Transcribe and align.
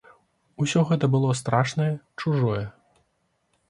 Усё 0.65 0.83
гэта 0.93 1.05
было 1.17 1.37
страшнае, 1.43 1.93
чужое. 2.23 2.67